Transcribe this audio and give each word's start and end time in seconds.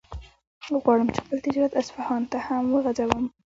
غواړم 0.83 1.07
چې 1.13 1.19
خپل 1.23 1.37
تجارت 1.45 1.73
اصفهان 1.81 2.21
ته 2.31 2.37
هم 2.47 2.63
وغځوم. 2.69 3.23